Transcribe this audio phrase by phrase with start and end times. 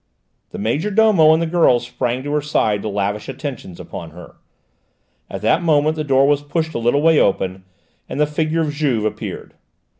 [0.49, 4.37] The major domo and the girls sprang to her side to lavish attentions upon her.
[5.29, 7.65] At that moment the door was pushed a little way open,
[8.09, 9.53] and the figure of Juve appeared.